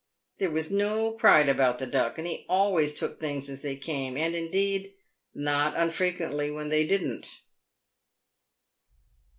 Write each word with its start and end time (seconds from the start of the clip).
There 0.39 0.49
was 0.49 0.71
no 0.71 1.11
pride 1.11 1.47
about 1.47 1.77
the 1.77 1.85
Duck, 1.85 2.17
and 2.17 2.25
he 2.25 2.47
always 2.49 2.95
took 2.95 3.19
things 3.19 3.51
as 3.51 3.61
they 3.61 3.75
came, 3.75 4.17
and, 4.17 4.33
indeed, 4.33 4.95
not 5.35 5.75
unfrequently 5.77 6.49
when 6.49 6.69
they 6.69 6.87
didn't. 6.87 7.41